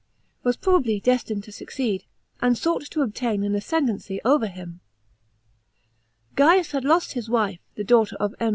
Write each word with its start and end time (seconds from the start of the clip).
CHAP. 0.01 0.07
xin. 0.07 0.45
was 0.45 0.57
probably 0.57 0.99
destined 0.99 1.43
to 1.43 1.51
succeed, 1.51 2.05
and 2.41 2.57
sought 2.57 2.81
to 2.85 3.01
obtain 3.03 3.43
an 3.43 3.53
ascendency 3.53 4.19
over 4.25 4.47
him 4.47 4.79
G 6.35 6.41
aius 6.43 6.71
had 6.71 6.83
lost 6.83 7.13
his 7.13 7.29
wife, 7.29 7.59
the 7.75 7.83
daughter 7.83 8.17
of 8.19 8.33
M. 8.39 8.49